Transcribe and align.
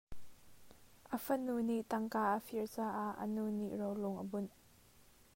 A 1.15 1.17
fanu 1.25 1.55
nih 1.67 1.81
tangka 1.91 2.19
a 2.35 2.37
fir 2.47 2.65
caah 2.75 3.11
a 3.23 3.25
nu 3.35 3.43
nih 3.57 3.71
rolung 3.81 4.17
a 4.23 4.25
bunh. 4.31 4.49